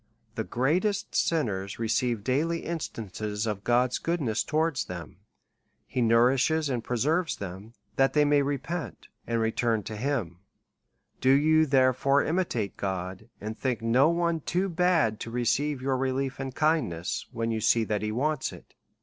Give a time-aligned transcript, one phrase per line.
[0.33, 5.17] The great est sinners receive daily instances of God's goodnesfts towards them;
[5.85, 10.39] he nourishes and preserves them, that they may repent, and return to him;
[11.19, 15.97] do you there fore, imitate God, and think no one too bad to receive your
[15.97, 18.73] relief and kindness, when you see that he wants it.